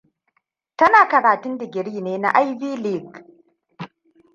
[0.77, 3.17] Tana karatun digiri ne na Ivy League.